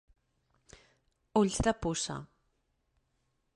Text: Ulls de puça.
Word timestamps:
Ulls 1.41 1.59
de 1.69 1.75
puça. 1.83 2.19